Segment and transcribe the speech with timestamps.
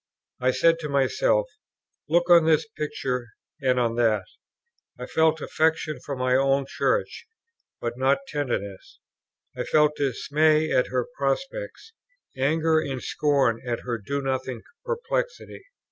[0.39, 1.45] I said to myself,
[2.09, 3.27] "Look on this picture
[3.61, 4.23] and on that;"
[4.97, 7.27] I felt affection for my own Church,
[7.79, 8.99] but not tenderness;
[9.55, 11.93] I felt dismay at her prospects,
[12.35, 15.63] anger and scorn at her do nothing perplexity.